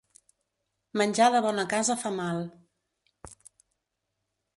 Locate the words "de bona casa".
1.35-1.97